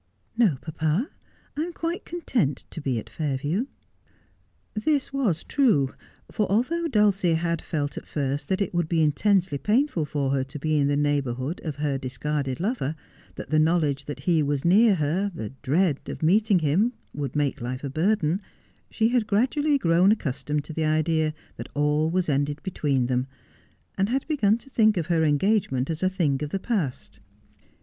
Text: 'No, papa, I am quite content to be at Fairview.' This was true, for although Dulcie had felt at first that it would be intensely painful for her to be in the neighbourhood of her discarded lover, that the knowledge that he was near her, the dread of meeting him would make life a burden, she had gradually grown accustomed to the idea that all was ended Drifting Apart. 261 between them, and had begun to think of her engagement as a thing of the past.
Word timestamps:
'No, 0.35 0.57
papa, 0.63 1.11
I 1.55 1.61
am 1.61 1.73
quite 1.73 2.05
content 2.05 2.65
to 2.71 2.81
be 2.81 2.97
at 2.97 3.07
Fairview.' 3.07 3.67
This 4.73 5.13
was 5.13 5.43
true, 5.43 5.93
for 6.31 6.51
although 6.51 6.87
Dulcie 6.87 7.35
had 7.35 7.61
felt 7.61 7.99
at 7.99 8.07
first 8.07 8.47
that 8.47 8.61
it 8.61 8.73
would 8.73 8.89
be 8.89 9.03
intensely 9.03 9.59
painful 9.59 10.05
for 10.05 10.31
her 10.31 10.43
to 10.43 10.57
be 10.57 10.75
in 10.79 10.87
the 10.87 10.97
neighbourhood 10.97 11.61
of 11.63 11.75
her 11.75 11.99
discarded 11.99 12.59
lover, 12.59 12.95
that 13.35 13.51
the 13.51 13.59
knowledge 13.59 14.05
that 14.05 14.21
he 14.21 14.41
was 14.41 14.65
near 14.65 14.95
her, 14.95 15.31
the 15.35 15.51
dread 15.61 15.99
of 16.07 16.23
meeting 16.23 16.57
him 16.57 16.93
would 17.13 17.35
make 17.35 17.61
life 17.61 17.83
a 17.83 17.89
burden, 17.91 18.41
she 18.89 19.09
had 19.09 19.27
gradually 19.27 19.77
grown 19.77 20.11
accustomed 20.11 20.63
to 20.63 20.73
the 20.73 20.83
idea 20.85 21.31
that 21.57 21.69
all 21.75 22.09
was 22.09 22.27
ended 22.27 22.59
Drifting 22.63 23.03
Apart. 23.03 23.05
261 23.05 23.05
between 23.05 23.05
them, 23.05 23.27
and 23.99 24.09
had 24.09 24.27
begun 24.27 24.57
to 24.57 24.67
think 24.71 24.97
of 24.97 25.13
her 25.15 25.23
engagement 25.23 25.91
as 25.91 26.01
a 26.01 26.09
thing 26.09 26.41
of 26.41 26.49
the 26.49 26.57
past. 26.57 27.19